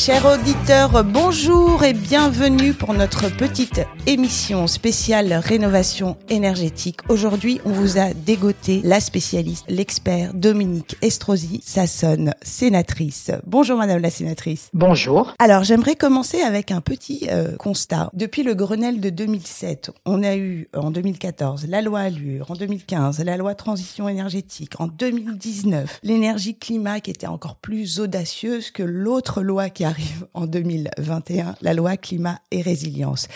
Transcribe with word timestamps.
Chers 0.00 0.24
auditeurs, 0.24 1.04
bonjour 1.04 1.84
et 1.84 1.92
bienvenue 1.92 2.72
pour 2.72 2.94
notre 2.94 3.28
petite 3.28 3.82
émission 4.06 4.66
spéciale 4.66 5.34
rénovation 5.34 6.16
énergétique. 6.30 7.00
Aujourd'hui, 7.10 7.60
on 7.66 7.70
vous 7.70 7.98
a 7.98 8.14
dégoté 8.14 8.80
la 8.82 8.98
spécialiste, 9.00 9.66
l'expert 9.68 10.32
Dominique 10.32 10.96
Estrosi, 11.02 11.60
Sassonne, 11.62 12.32
sénatrice. 12.40 13.30
Bonjour 13.44 13.76
Madame 13.76 14.00
la 14.00 14.08
sénatrice. 14.08 14.70
Bonjour. 14.72 15.34
Alors, 15.38 15.64
j'aimerais 15.64 15.96
commencer 15.96 16.40
avec 16.40 16.70
un 16.70 16.80
petit 16.80 17.28
euh, 17.30 17.56
constat. 17.58 18.08
Depuis 18.14 18.42
le 18.42 18.54
Grenelle 18.54 19.02
de 19.02 19.10
2007, 19.10 19.90
on 20.06 20.22
a 20.22 20.34
eu 20.34 20.70
en 20.74 20.90
2014 20.90 21.66
la 21.68 21.82
loi 21.82 22.00
Allure, 22.00 22.50
en 22.50 22.54
2015 22.54 23.22
la 23.22 23.36
loi 23.36 23.54
transition 23.54 24.08
énergétique, 24.08 24.80
en 24.80 24.86
2019 24.86 26.00
l'énergie 26.02 26.56
climat 26.56 27.00
qui 27.00 27.10
était 27.10 27.26
encore 27.26 27.56
plus 27.56 28.00
audacieuse 28.00 28.70
que 28.70 28.82
l'autre 28.82 29.42
loi 29.42 29.68
qui 29.68 29.84
arrive 29.84 29.90
en 30.34 30.46
2021, 30.46 31.56
la 31.60 31.74
loi 31.74 31.96
climat 31.96 32.38
et 32.50 32.62
résilience. 32.62 33.28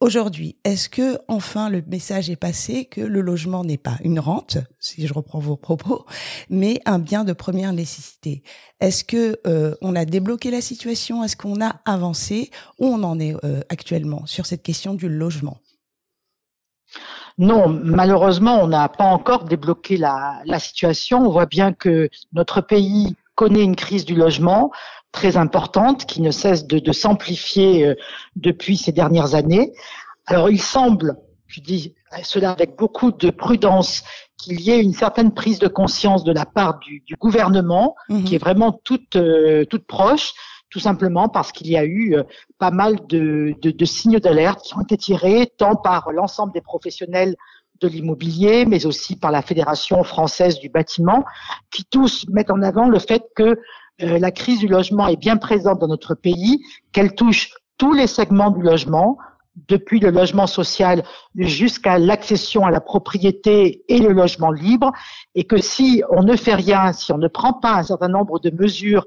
Aujourd'hui, 0.00 0.58
est-ce 0.64 0.90
que 0.90 1.18
enfin 1.26 1.70
le 1.70 1.82
message 1.86 2.28
est 2.28 2.36
passé 2.36 2.84
que 2.84 3.00
le 3.00 3.22
logement 3.22 3.64
n'est 3.64 3.78
pas 3.78 3.96
une 4.04 4.20
rente, 4.20 4.58
si 4.78 5.06
je 5.06 5.14
reprends 5.14 5.38
vos 5.38 5.56
propos, 5.56 6.04
mais 6.50 6.80
un 6.84 6.98
bien 6.98 7.24
de 7.24 7.32
première 7.32 7.72
nécessité? 7.72 8.42
Est-ce 8.80 9.04
que 9.04 9.40
euh, 9.46 9.74
on 9.80 9.96
a 9.96 10.04
débloqué 10.04 10.50
la 10.50 10.60
situation? 10.60 11.24
Est-ce 11.24 11.34
qu'on 11.34 11.64
a 11.64 11.80
avancé? 11.86 12.50
Où 12.78 12.88
on 12.88 13.02
en 13.04 13.18
est 13.18 13.34
euh, 13.42 13.62
actuellement 13.70 14.26
sur 14.26 14.44
cette 14.44 14.62
question 14.62 14.92
du 14.92 15.08
logement? 15.08 15.56
Non, 17.38 17.68
malheureusement, 17.68 18.62
on 18.62 18.66
n'a 18.66 18.90
pas 18.90 19.04
encore 19.04 19.44
débloqué 19.44 19.96
la, 19.96 20.42
la, 20.44 20.58
situation. 20.58 21.20
On 21.20 21.30
voit 21.30 21.46
bien 21.46 21.72
que 21.72 22.10
notre 22.34 22.60
pays 22.60 23.16
connaît 23.34 23.62
une 23.62 23.76
crise 23.76 24.04
du 24.04 24.14
logement 24.14 24.72
très 25.16 25.36
importante 25.38 26.04
qui 26.04 26.20
ne 26.20 26.30
cesse 26.30 26.66
de, 26.66 26.78
de 26.78 26.92
s'amplifier 26.92 27.86
euh, 27.86 27.94
depuis 28.36 28.76
ces 28.76 28.92
dernières 28.92 29.34
années. 29.34 29.72
Alors 30.26 30.50
il 30.50 30.60
semble, 30.60 31.16
je 31.46 31.60
dis 31.60 31.94
cela 32.22 32.50
avec 32.50 32.76
beaucoup 32.76 33.10
de 33.12 33.30
prudence, 33.30 34.04
qu'il 34.36 34.60
y 34.60 34.70
ait 34.70 34.82
une 34.82 34.92
certaine 34.92 35.32
prise 35.32 35.58
de 35.58 35.68
conscience 35.68 36.22
de 36.22 36.32
la 36.32 36.44
part 36.44 36.78
du, 36.80 37.02
du 37.06 37.16
gouvernement, 37.16 37.94
mmh 38.08 38.24
qui 38.24 38.34
est 38.34 38.42
vraiment 38.48 38.72
toute, 38.88 39.16
euh, 39.16 39.64
toute 39.64 39.86
proche, 39.86 40.34
tout 40.68 40.80
simplement 40.80 41.28
parce 41.28 41.50
qu'il 41.50 41.68
y 41.68 41.78
a 41.78 41.84
eu 41.84 42.14
euh, 42.14 42.22
pas 42.58 42.70
mal 42.70 42.92
de, 43.08 43.54
de, 43.62 43.70
de 43.70 43.84
signaux 43.84 44.20
d'alerte 44.20 44.60
qui 44.64 44.74
ont 44.76 44.82
été 44.82 44.96
tirés 44.98 45.50
tant 45.56 45.76
par 45.76 46.12
l'ensemble 46.12 46.52
des 46.52 46.60
professionnels 46.60 47.34
de 47.80 47.88
l'immobilier, 47.88 48.66
mais 48.66 48.84
aussi 48.84 49.16
par 49.16 49.30
la 49.30 49.42
Fédération 49.42 50.02
française 50.02 50.58
du 50.58 50.68
bâtiment, 50.68 51.24
qui 51.70 51.84
tous 51.84 52.26
mettent 52.28 52.50
en 52.50 52.62
avant 52.62 52.88
le 52.88 52.98
fait 52.98 53.22
que 53.34 53.58
euh, 54.02 54.18
la 54.18 54.30
crise 54.30 54.58
du 54.58 54.68
logement 54.68 55.06
est 55.08 55.16
bien 55.16 55.36
présente 55.36 55.80
dans 55.80 55.88
notre 55.88 56.14
pays, 56.14 56.62
qu'elle 56.92 57.14
touche 57.14 57.50
tous 57.78 57.92
les 57.92 58.06
segments 58.06 58.50
du 58.50 58.62
logement, 58.62 59.18
depuis 59.68 60.00
le 60.00 60.10
logement 60.10 60.46
social 60.46 61.02
jusqu'à 61.34 61.98
l'accession 61.98 62.66
à 62.66 62.70
la 62.70 62.80
propriété 62.80 63.84
et 63.88 63.98
le 63.98 64.12
logement 64.12 64.50
libre, 64.50 64.92
et 65.34 65.44
que 65.44 65.56
si 65.58 66.02
on 66.10 66.22
ne 66.22 66.36
fait 66.36 66.54
rien, 66.54 66.92
si 66.92 67.12
on 67.12 67.18
ne 67.18 67.28
prend 67.28 67.54
pas 67.54 67.72
un 67.72 67.82
certain 67.82 68.08
nombre 68.08 68.38
de 68.38 68.50
mesures 68.50 69.06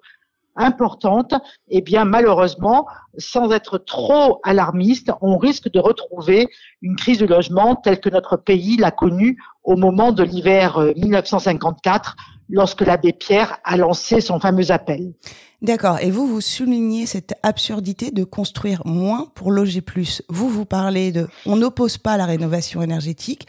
importantes, 0.56 1.36
eh 1.70 1.82
bien 1.82 2.04
malheureusement, 2.04 2.88
sans 3.18 3.52
être 3.52 3.78
trop 3.78 4.42
alarmiste, 4.44 5.12
on 5.22 5.38
risque 5.38 5.72
de 5.72 5.80
retrouver 5.80 6.48
une 6.82 6.96
crise 6.96 7.20
du 7.20 7.28
logement 7.28 7.76
telle 7.76 8.00
que 8.00 8.10
notre 8.10 8.36
pays 8.36 8.76
l'a 8.76 8.92
connue 8.92 9.42
au 9.64 9.78
moment 9.78 10.12
de 10.12 10.24
l'hiver 10.24 10.80
1954 10.98 12.16
euh, 12.18 12.39
lorsque 12.50 12.82
l'abbé 12.82 13.14
Pierre 13.14 13.60
a 13.64 13.78
lancé 13.78 14.22
son 14.22 14.40
fameux 14.40 14.72
appel. 14.72 15.14
D'accord. 15.62 16.00
Et 16.00 16.10
vous, 16.10 16.26
vous 16.28 16.42
soulignez 16.42 17.06
cette 17.06 17.34
absurdité 17.44 18.12
de 18.12 18.24
construire 18.24 18.82
moins 18.86 19.28
pour 19.36 19.52
loger 19.52 19.82
plus. 19.82 20.22
Vous, 20.30 20.50
vous 20.50 20.66
parlez 20.66 21.12
de, 21.12 21.28
on 21.46 21.58
n'oppose 21.58 21.98
pas 21.98 22.18
la 22.18 22.26
rénovation 22.26 22.82
énergétique 22.82 23.46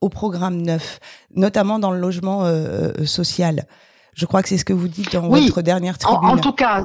au 0.00 0.08
programme 0.08 0.60
neuf, 0.60 0.98
notamment 1.34 1.78
dans 1.78 1.92
le 1.92 2.00
logement 2.00 2.44
euh, 2.44 2.92
euh, 2.98 3.06
social. 3.06 3.66
Je 4.14 4.26
crois 4.26 4.42
que 4.42 4.48
c'est 4.48 4.58
ce 4.58 4.64
que 4.64 4.72
vous 4.72 4.88
dites 4.88 5.12
dans 5.12 5.28
votre 5.28 5.62
dernière 5.62 5.98
tribune. 5.98 6.28
En, 6.28 6.34
en 6.34 6.38
tout 6.38 6.52
cas, 6.52 6.84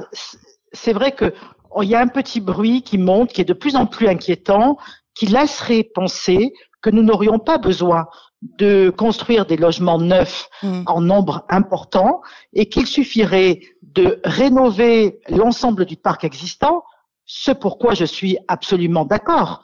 c'est 0.72 0.92
vrai 0.92 1.12
que 1.12 1.34
oh, 1.70 1.82
il 1.82 1.88
y 1.88 1.96
a 1.96 2.00
un 2.00 2.06
petit 2.06 2.40
bruit 2.40 2.82
qui 2.82 2.98
monte, 2.98 3.32
qui 3.32 3.40
est 3.40 3.44
de 3.44 3.52
plus 3.52 3.74
en 3.74 3.86
plus 3.86 4.06
inquiétant, 4.06 4.78
qui 5.14 5.26
laisserait 5.26 5.82
penser 5.82 6.52
que 6.80 6.90
nous 6.90 7.02
n'aurions 7.02 7.40
pas 7.40 7.58
besoin 7.58 8.06
de 8.42 8.90
construire 8.90 9.46
des 9.46 9.56
logements 9.56 9.98
neufs 9.98 10.48
mmh. 10.62 10.82
en 10.86 11.00
nombre 11.00 11.44
important 11.48 12.22
et 12.52 12.68
qu'il 12.68 12.86
suffirait 12.86 13.60
de 13.82 14.20
rénover 14.24 15.20
l'ensemble 15.28 15.84
du 15.84 15.96
parc 15.96 16.24
existant, 16.24 16.84
ce 17.24 17.50
pourquoi 17.50 17.94
je 17.94 18.04
suis 18.04 18.38
absolument 18.46 19.04
d'accord, 19.04 19.62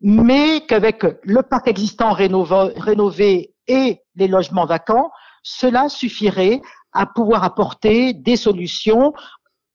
mais 0.00 0.60
qu'avec 0.66 1.04
le 1.22 1.42
parc 1.42 1.68
existant 1.68 2.12
rénové, 2.12 2.72
rénové 2.76 3.54
et 3.66 4.02
les 4.16 4.28
logements 4.28 4.66
vacants, 4.66 5.10
cela 5.42 5.88
suffirait 5.88 6.60
à 6.92 7.06
pouvoir 7.06 7.44
apporter 7.44 8.12
des 8.12 8.36
solutions 8.36 9.12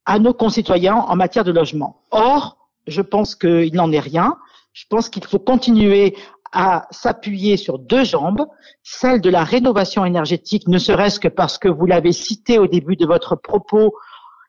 à 0.05 0.19
nos 0.19 0.33
concitoyens 0.33 0.95
en 0.95 1.15
matière 1.15 1.43
de 1.43 1.51
logement. 1.51 2.03
Or, 2.11 2.57
je 2.87 3.01
pense 3.01 3.35
qu'il 3.35 3.73
n'en 3.75 3.91
est 3.91 3.99
rien. 3.99 4.37
Je 4.73 4.85
pense 4.89 5.09
qu'il 5.09 5.25
faut 5.25 5.39
continuer 5.39 6.15
à 6.51 6.87
s'appuyer 6.91 7.57
sur 7.57 7.79
deux 7.79 8.03
jambes, 8.03 8.45
celle 8.83 9.21
de 9.21 9.29
la 9.29 9.43
rénovation 9.43 10.05
énergétique, 10.05 10.67
ne 10.67 10.77
serait-ce 10.77 11.19
que 11.19 11.27
parce 11.27 11.57
que 11.57 11.67
vous 11.67 11.85
l'avez 11.85 12.11
cité 12.11 12.59
au 12.59 12.67
début 12.67 12.95
de 12.95 13.05
votre 13.05 13.35
propos, 13.35 13.93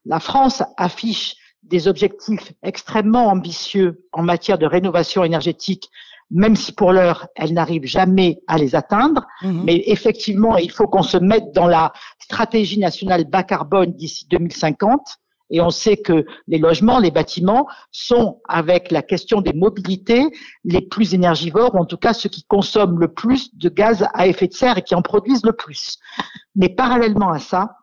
la 0.04 0.20
France 0.20 0.62
affiche 0.76 1.36
des 1.62 1.88
objectifs 1.88 2.52
extrêmement 2.62 3.26
ambitieux 3.26 4.04
en 4.12 4.22
matière 4.22 4.58
de 4.58 4.66
rénovation 4.66 5.24
énergétique, 5.24 5.90
même 6.30 6.56
si 6.56 6.72
pour 6.72 6.92
l'heure, 6.92 7.26
elle 7.36 7.52
n'arrive 7.52 7.84
jamais 7.84 8.40
à 8.46 8.58
les 8.58 8.74
atteindre. 8.74 9.26
Mmh 9.42 9.62
Mais 9.64 9.82
effectivement, 9.86 10.56
il 10.56 10.70
faut 10.70 10.86
qu'on 10.86 11.02
se 11.02 11.16
mette 11.16 11.52
dans 11.52 11.66
la 11.66 11.92
stratégie 12.18 12.78
nationale 12.78 13.24
bas 13.24 13.42
carbone 13.42 13.92
d'ici 13.92 14.26
2050 14.28 15.18
et 15.50 15.60
on 15.60 15.70
sait 15.70 15.96
que 15.96 16.24
les 16.46 16.58
logements, 16.58 16.98
les 16.98 17.10
bâtiments 17.10 17.66
sont, 17.90 18.40
avec 18.48 18.90
la 18.90 19.02
question 19.02 19.40
des 19.40 19.52
mobilités, 19.52 20.26
les 20.64 20.82
plus 20.82 21.14
énergivores, 21.14 21.74
ou 21.74 21.78
en 21.78 21.84
tout 21.84 21.96
cas 21.96 22.12
ceux 22.12 22.28
qui 22.28 22.44
consomment 22.44 23.00
le 23.00 23.08
plus 23.08 23.56
de 23.56 23.68
gaz 23.68 24.06
à 24.14 24.26
effet 24.26 24.48
de 24.48 24.54
serre 24.54 24.78
et 24.78 24.82
qui 24.82 24.94
en 24.94 25.02
produisent 25.02 25.44
le 25.44 25.52
plus. 25.52 25.98
Mais 26.54 26.68
parallèlement 26.68 27.30
à 27.30 27.38
ça, 27.38 27.76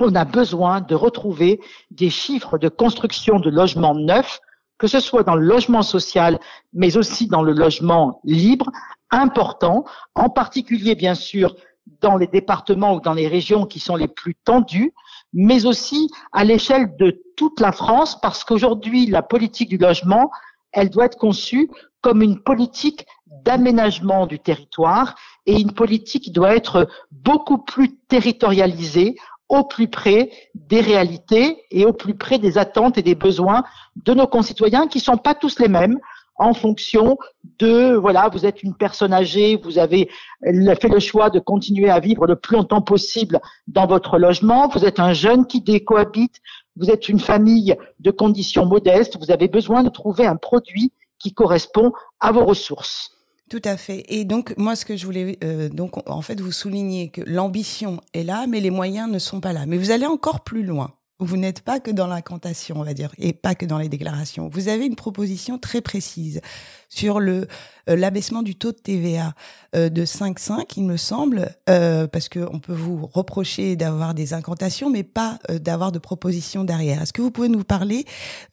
on 0.00 0.14
a 0.14 0.24
besoin 0.24 0.80
de 0.80 0.94
retrouver 0.94 1.60
des 1.90 2.10
chiffres 2.10 2.58
de 2.58 2.68
construction 2.68 3.40
de 3.40 3.50
logements 3.50 3.94
neufs, 3.94 4.40
que 4.78 4.86
ce 4.86 5.00
soit 5.00 5.24
dans 5.24 5.34
le 5.34 5.44
logement 5.44 5.82
social, 5.82 6.38
mais 6.72 6.96
aussi 6.96 7.26
dans 7.26 7.42
le 7.42 7.52
logement 7.52 8.20
libre, 8.24 8.70
important, 9.10 9.84
en 10.14 10.28
particulier 10.28 10.94
bien 10.94 11.14
sûr 11.14 11.56
dans 12.00 12.16
les 12.16 12.26
départements 12.26 12.94
ou 12.94 13.00
dans 13.00 13.14
les 13.14 13.28
régions 13.28 13.66
qui 13.66 13.80
sont 13.80 13.96
les 13.96 14.08
plus 14.08 14.34
tendues, 14.34 14.92
mais 15.32 15.66
aussi 15.66 16.10
à 16.32 16.44
l'échelle 16.44 16.96
de 16.96 17.22
toute 17.36 17.60
la 17.60 17.72
France, 17.72 18.20
parce 18.20 18.44
qu'aujourd'hui, 18.44 19.06
la 19.06 19.22
politique 19.22 19.68
du 19.68 19.78
logement, 19.78 20.30
elle 20.72 20.90
doit 20.90 21.06
être 21.06 21.18
conçue 21.18 21.70
comme 22.00 22.22
une 22.22 22.40
politique 22.40 23.06
d'aménagement 23.26 24.26
du 24.26 24.38
territoire 24.38 25.14
et 25.46 25.58
une 25.60 25.72
politique 25.72 26.24
qui 26.24 26.30
doit 26.30 26.54
être 26.54 26.88
beaucoup 27.10 27.58
plus 27.58 27.96
territorialisée 28.08 29.16
au 29.48 29.64
plus 29.64 29.88
près 29.88 30.30
des 30.54 30.80
réalités 30.80 31.64
et 31.70 31.86
au 31.86 31.92
plus 31.92 32.14
près 32.14 32.38
des 32.38 32.58
attentes 32.58 32.98
et 32.98 33.02
des 33.02 33.14
besoins 33.14 33.64
de 33.96 34.12
nos 34.12 34.26
concitoyens 34.26 34.86
qui 34.86 35.00
sont 35.00 35.16
pas 35.16 35.34
tous 35.34 35.58
les 35.58 35.68
mêmes 35.68 35.98
en 36.38 36.54
fonction 36.54 37.18
de, 37.58 37.94
voilà, 37.94 38.28
vous 38.28 38.46
êtes 38.46 38.62
une 38.62 38.74
personne 38.74 39.12
âgée, 39.12 39.56
vous 39.62 39.78
avez 39.78 40.08
fait 40.42 40.88
le 40.88 41.00
choix 41.00 41.30
de 41.30 41.38
continuer 41.38 41.90
à 41.90 42.00
vivre 42.00 42.26
le 42.26 42.36
plus 42.36 42.56
longtemps 42.56 42.82
possible 42.82 43.40
dans 43.66 43.86
votre 43.86 44.18
logement, 44.18 44.68
vous 44.68 44.84
êtes 44.84 45.00
un 45.00 45.12
jeune 45.12 45.46
qui 45.46 45.60
décohabite, 45.60 46.36
vous 46.76 46.90
êtes 46.90 47.08
une 47.08 47.20
famille 47.20 47.76
de 47.98 48.10
conditions 48.10 48.66
modestes, 48.66 49.18
vous 49.18 49.30
avez 49.30 49.48
besoin 49.48 49.82
de 49.82 49.88
trouver 49.88 50.26
un 50.26 50.36
produit 50.36 50.92
qui 51.18 51.34
correspond 51.34 51.92
à 52.20 52.32
vos 52.32 52.44
ressources. 52.44 53.10
Tout 53.50 53.62
à 53.64 53.76
fait. 53.76 54.04
Et 54.08 54.24
donc 54.24 54.54
moi, 54.58 54.76
ce 54.76 54.84
que 54.84 54.96
je 54.96 55.06
voulais, 55.06 55.38
euh, 55.42 55.68
donc 55.68 55.96
en 56.08 56.20
fait, 56.20 56.38
vous 56.40 56.52
soulignez 56.52 57.08
que 57.08 57.22
l'ambition 57.22 58.00
est 58.12 58.22
là, 58.22 58.46
mais 58.46 58.60
les 58.60 58.70
moyens 58.70 59.10
ne 59.10 59.18
sont 59.18 59.40
pas 59.40 59.52
là. 59.52 59.64
Mais 59.66 59.78
vous 59.78 59.90
allez 59.90 60.06
encore 60.06 60.40
plus 60.40 60.62
loin. 60.62 60.92
Vous 61.20 61.36
n'êtes 61.36 61.62
pas 61.62 61.80
que 61.80 61.90
dans 61.90 62.06
l'incantation, 62.06 62.76
on 62.78 62.84
va 62.84 62.94
dire, 62.94 63.10
et 63.18 63.32
pas 63.32 63.56
que 63.56 63.66
dans 63.66 63.78
les 63.78 63.88
déclarations. 63.88 64.48
Vous 64.52 64.68
avez 64.68 64.86
une 64.86 64.94
proposition 64.94 65.58
très 65.58 65.80
précise 65.80 66.40
sur 66.88 67.18
le 67.18 67.48
euh, 67.90 67.96
l'abaissement 67.96 68.42
du 68.42 68.54
taux 68.54 68.70
de 68.70 68.76
TVA 68.76 69.34
euh, 69.74 69.88
de 69.88 70.04
5,5, 70.04 70.74
il 70.76 70.84
me 70.84 70.96
semble, 70.96 71.50
euh, 71.68 72.06
parce 72.06 72.28
que 72.28 72.40
on 72.52 72.60
peut 72.60 72.72
vous 72.72 73.08
reprocher 73.12 73.74
d'avoir 73.74 74.14
des 74.14 74.32
incantations, 74.32 74.90
mais 74.90 75.02
pas 75.02 75.40
euh, 75.50 75.58
d'avoir 75.58 75.90
de 75.90 75.98
propositions 75.98 76.62
derrière. 76.62 77.02
Est-ce 77.02 77.12
que 77.12 77.22
vous 77.22 77.32
pouvez 77.32 77.48
nous 77.48 77.64
parler 77.64 78.04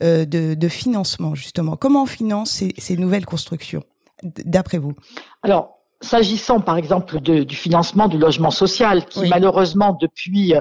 de, 0.01 0.25
de, 0.25 0.67
financement 0.67 1.35
justement? 1.35 1.75
Comment 1.77 2.03
on 2.03 2.07
finance 2.07 2.49
ces, 2.49 2.73
ces 2.79 2.97
nouvelles 2.97 3.27
constructions, 3.27 3.83
d'après 4.23 4.79
vous? 4.79 4.93
Alors, 5.43 5.74
S'agissant 6.01 6.59
par 6.59 6.77
exemple 6.77 7.21
de, 7.21 7.43
du 7.43 7.55
financement 7.55 8.07
du 8.07 8.17
logement 8.17 8.51
social, 8.51 9.05
qui 9.05 9.27
malheureusement 9.29 9.97
depuis 9.99 10.53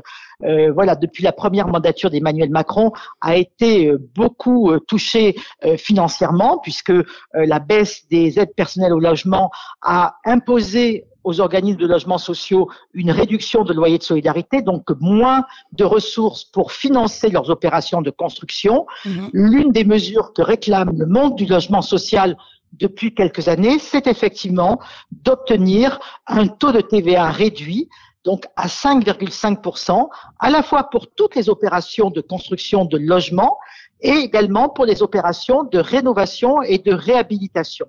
euh, 0.43 0.73
voilà 0.73 0.95
depuis 0.95 1.23
la 1.23 1.33
première 1.33 1.69
mandature 1.69 2.11
d'Emmanuel 2.11 2.51
Macron 2.51 2.93
a 3.21 3.37
été 3.37 3.89
euh, 3.89 3.99
beaucoup 4.15 4.71
euh, 4.71 4.81
touché 4.81 5.37
financièrement, 5.77 6.59
puisque 6.59 6.93
la 7.35 7.59
baisse 7.59 8.07
des 8.09 8.39
aides 8.39 8.55
personnelles 8.55 8.93
au 8.93 9.01
logement 9.01 9.51
a 9.83 10.17
imposé 10.25 11.07
aux 11.25 11.41
organismes 11.41 11.79
de 11.79 11.87
logements 11.87 12.19
sociaux 12.19 12.69
une 12.93 13.11
réduction 13.11 13.65
de 13.65 13.73
loyer 13.73 13.99
de 13.99 14.03
solidarité, 14.03 14.63
donc 14.63 14.91
moins 15.01 15.45
de 15.73 15.85
ressources 15.85 16.45
pour 16.45 16.73
financer 16.73 17.31
leurs 17.31 17.51
opérations 17.51 18.03
de 18.03 18.11
construction. 18.11 18.87
Mhm. 19.07 19.31
L'une 19.33 19.73
des 19.73 19.85
mesures 19.85 20.33
que 20.35 20.43
réclame 20.43 20.93
le 20.97 21.07
monde 21.07 21.35
du 21.35 21.47
logement 21.47 21.83
social 21.83 22.37
depuis 22.79 23.15
quelques 23.15 23.49
années, 23.49 23.79
c'est 23.79 24.07
effectivement 24.07 24.81
d'obtenir 25.11 25.99
un 26.27 26.47
taux 26.47 26.73
de 26.73 26.81
TVA 26.81 27.31
réduit, 27.31 27.89
donc 28.25 28.47
à 28.57 28.67
5,5%, 28.67 30.09
à 30.39 30.51
la 30.51 30.63
fois 30.63 30.85
pour 30.85 31.09
toutes 31.15 31.37
les 31.37 31.49
opérations 31.49 32.11
de 32.11 32.21
construction 32.21 32.85
de 32.85 32.97
logements 32.97 33.59
et 34.01 34.13
également 34.13 34.69
pour 34.69 34.87
les 34.87 35.03
opérations 35.03 35.65
de 35.65 35.79
rénovation 35.79 36.63
et 36.63 36.79
de 36.79 36.93
réhabilitation. 36.93 37.87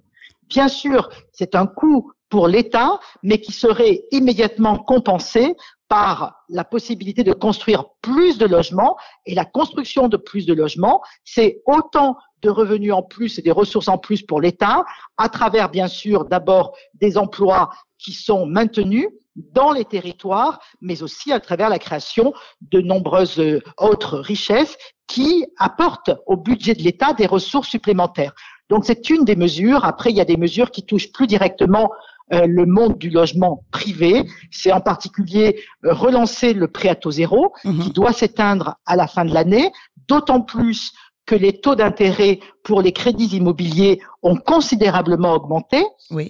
Bien 0.50 0.68
sûr, 0.68 1.10
c'est 1.32 1.56
un 1.56 1.66
coût 1.66 2.12
pour 2.30 2.48
l'État, 2.48 3.00
mais 3.24 3.40
qui 3.40 3.52
serait 3.52 4.04
immédiatement 4.12 4.78
compensé 4.78 5.56
par 5.88 6.44
la 6.50 6.64
possibilité 6.64 7.24
de 7.24 7.34
construire 7.34 7.86
plus 8.02 8.38
de 8.38 8.46
logements. 8.46 8.98
Et 9.26 9.36
la 9.36 9.46
construction 9.46 10.08
de 10.08 10.18
plus 10.18 10.46
de 10.46 10.54
logements, 10.54 11.02
c'est 11.24 11.62
autant 11.66 12.18
de 12.46 12.50
revenus 12.52 12.94
en 12.94 13.02
plus 13.02 13.40
et 13.40 13.42
des 13.42 13.52
ressources 13.52 13.88
en 13.88 13.98
plus 13.98 14.22
pour 14.22 14.40
l'État, 14.40 14.86
à 15.18 15.30
travers 15.30 15.70
bien 15.70 15.88
sûr 15.88 16.26
d'abord 16.26 16.76
des 16.94 17.18
emplois 17.18 17.70
qui 17.98 18.14
sont 18.14 18.46
maintenus 18.46 19.08
dans 19.36 19.72
les 19.72 19.84
territoires, 19.84 20.60
mais 20.80 21.04
aussi 21.04 21.34
à 21.34 21.40
travers 21.40 21.70
la 21.70 21.80
création 21.80 22.34
de 22.62 22.80
nombreuses 22.80 23.62
autres 23.78 24.20
richesses 24.20 24.78
qui 25.08 25.46
apportent 25.58 26.12
au 26.26 26.38
budget 26.38 26.74
de 26.74 26.84
l'État 26.84 27.14
des 27.14 27.26
ressources 27.26 27.70
supplémentaires. 27.70 28.34
Donc 28.70 28.86
c'est 28.86 29.10
une 29.10 29.26
des 29.26 29.36
mesures. 29.36 29.84
Après, 29.86 30.12
il 30.12 30.16
y 30.16 30.22
a 30.22 30.26
des 30.26 30.38
mesures 30.38 30.72
qui 30.72 30.86
touchent 30.86 31.12
plus 31.12 31.28
directement 31.28 31.92
euh, 32.34 32.48
le 32.48 32.66
monde 32.66 32.98
du 32.98 33.10
logement 33.10 33.64
privé. 33.72 34.24
C'est 34.50 34.72
en 34.72 34.82
particulier 34.82 35.62
euh, 35.84 35.94
relancer 35.94 36.54
le 36.54 36.68
prêt 36.68 36.90
à 36.90 36.96
taux 36.96 37.12
zéro, 37.12 37.54
mhm. 37.64 37.80
qui 37.80 37.90
doit 37.92 38.14
s'éteindre 38.14 38.76
à 38.86 38.96
la 38.96 39.08
fin 39.08 39.26
de 39.26 39.34
l'année, 39.34 39.72
d'autant 40.08 40.42
plus 40.42 40.92
que 41.26 41.36
les 41.36 41.60
taux 41.60 41.76
d'intérêt 41.76 42.40
pour 42.64 42.82
les 42.82 42.92
crédits 42.92 43.36
immobiliers 43.38 44.00
ont 44.22 44.36
considérablement 44.36 45.34
augmenté. 45.34 45.84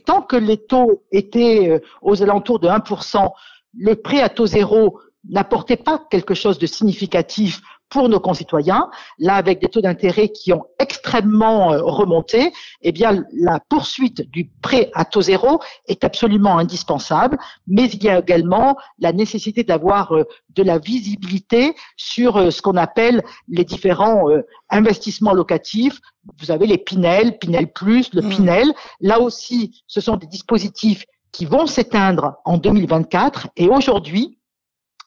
Tant 0.05 0.21
que 0.21 0.35
les 0.35 0.57
taux 0.57 1.03
étaient 1.11 1.69
euh, 1.69 1.79
aux 2.01 2.21
alentours 2.23 2.59
de 2.59 2.67
1%, 2.67 3.29
le 3.77 3.95
prêt 3.95 4.21
à 4.21 4.29
taux 4.29 4.47
zéro 4.47 4.99
n'apportait 5.29 5.77
pas 5.77 6.05
quelque 6.09 6.33
chose 6.33 6.59
de 6.59 6.67
significatif 6.67 7.61
pour 7.89 8.09
nos 8.09 8.19
concitoyens. 8.19 8.89
Là, 9.19 9.35
avec 9.35 9.61
des 9.61 9.67
taux 9.67 9.81
d'intérêt 9.81 10.29
qui 10.29 10.53
ont 10.53 10.65
extrêmement 10.79 11.73
euh, 11.73 11.81
remonté, 11.81 12.51
eh 12.81 12.91
bien, 12.91 13.23
la 13.33 13.59
poursuite 13.69 14.29
du 14.29 14.49
prêt 14.61 14.89
à 14.93 15.05
taux 15.05 15.21
zéro 15.21 15.59
est 15.87 16.03
absolument 16.03 16.57
indispensable. 16.57 17.37
Mais 17.67 17.85
il 17.85 18.03
y 18.03 18.09
a 18.09 18.19
également 18.19 18.75
la 18.99 19.13
nécessité 19.13 19.63
d'avoir 19.63 20.13
euh, 20.13 20.23
de 20.49 20.63
la 20.63 20.77
visibilité 20.77 21.75
sur 21.95 22.37
euh, 22.37 22.51
ce 22.51 22.61
qu'on 22.61 22.77
appelle 22.77 23.23
les 23.47 23.63
différents 23.63 24.25
investissements 24.69 25.33
locatifs. 25.33 25.99
Vous 26.39 26.51
avez 26.51 26.67
les 26.67 26.77
Pinel, 26.77 27.37
Pinel 27.37 27.71
Plus, 27.71 28.13
le 28.13 28.21
mmh. 28.21 28.29
Pinel. 28.29 28.73
Là 29.01 29.19
aussi, 29.19 29.83
ce 29.87 30.01
sont 30.01 30.17
des 30.17 30.27
dispositifs 30.27 31.05
qui 31.31 31.45
vont 31.45 31.67
s'éteindre 31.67 32.35
en 32.45 32.57
2024. 32.57 33.49
Et 33.57 33.67
aujourd'hui, 33.67 34.39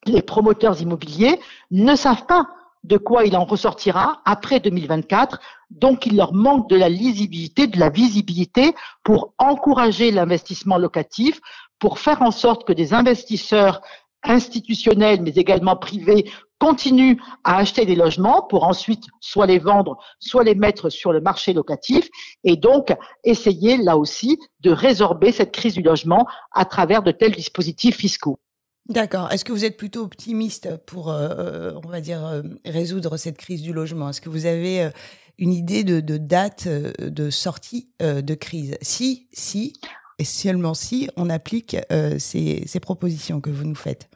les 0.07 0.23
promoteurs 0.23 0.81
immobiliers 0.81 1.41
ne 1.71 1.97
savent 1.97 2.27
pas 2.27 2.47
de 2.85 2.97
quoi 2.97 3.25
il 3.25 3.37
en 3.37 3.45
ressortira 3.45 4.23
après 4.25 4.61
2024. 4.61 5.41
Donc, 5.71 6.07
il 6.07 6.17
leur 6.17 6.33
manque 6.33 6.69
de 6.69 6.77
la 6.77 6.89
lisibilité, 6.89 7.67
de 7.67 7.79
la 7.79 7.91
visibilité 7.91 8.75
pour 9.05 9.35
encourager 9.39 10.11
l'investissement 10.11 10.79
locatif, 10.79 11.41
pour 11.79 11.99
faire 11.99 12.23
en 12.23 12.31
sorte 12.31 12.67
que 12.67 12.73
des 12.73 12.95
investisseurs 12.95 13.81
institutionnels, 14.23 15.23
mais 15.23 15.31
également 15.31 15.77
privés, 15.77 16.31
continuent 16.59 17.17
à 17.45 17.57
acheter 17.57 17.87
des 17.87 17.95
logements 17.95 18.43
pour 18.43 18.65
ensuite 18.65 19.05
soit 19.21 19.47
les 19.47 19.59
vendre, 19.59 19.97
soit 20.19 20.43
les 20.43 20.57
mettre 20.57 20.91
sur 20.91 21.13
le 21.13 21.21
marché 21.21 21.53
locatif, 21.53 22.09
et 22.45 22.57
donc 22.57 22.95
essayer 23.25 23.77
là 23.77 23.97
aussi 23.97 24.39
de 24.61 24.71
résorber 24.71 25.31
cette 25.31 25.53
crise 25.53 25.75
du 25.75 25.83
logement 25.83 26.27
à 26.53 26.65
travers 26.65 27.03
de 27.03 27.13
tels 27.13 27.33
dispositifs 27.33 27.97
fiscaux. 27.97 28.41
D'accord. 28.89 29.31
Est-ce 29.31 29.45
que 29.45 29.53
vous 29.53 29.67
êtes 29.67 29.77
plutôt 29.77 30.03
optimiste 30.03 30.75
pour, 30.87 31.11
euh, 31.11 31.29
euh, 31.39 31.81
on 31.85 31.89
va 31.89 32.01
dire, 32.01 32.25
euh, 32.25 32.43
résoudre 32.65 33.19
cette 33.19 33.37
crise 33.37 33.61
du 33.61 33.75
logement? 33.75 34.09
Est-ce 34.09 34.23
que 34.23 34.31
vous 34.31 34.47
avez 34.47 34.91
une 35.37 35.53
idée 35.53 35.85
de, 35.85 36.17
date 36.17 36.67
de 36.67 37.31
sortie 37.31 37.91
de 38.01 38.35
crise? 38.35 38.79
Si, 38.81 39.29
si, 39.33 39.75
et 40.19 40.25
seulement 40.25 40.73
si, 40.73 41.11
on 41.17 41.29
applique 41.29 41.77
ces 42.19 42.81
propositions 42.81 43.41
que 43.41 43.51
vous 43.51 43.65
nous 43.65 43.75
faites. 43.75 44.09